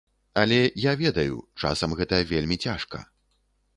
Але 0.43 0.57
я 0.85 0.93
ведаю, 1.01 1.37
часам 1.65 1.95
гэта 1.99 2.23
вельмі 2.33 2.59
цяжка. 2.67 3.07